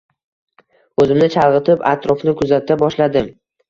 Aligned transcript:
O`zimni 1.03 1.29
chalg`itib 1.37 1.87
atrofni 1.93 2.39
kuzata 2.43 2.83
boshladim 2.85 3.35